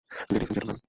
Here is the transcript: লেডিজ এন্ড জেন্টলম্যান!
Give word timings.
লেডিজ 0.31 0.47
এন্ড 0.49 0.51
জেন্টলম্যান! 0.55 0.77